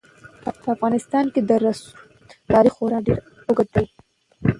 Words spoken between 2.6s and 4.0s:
خورا ډېر اوږد دی.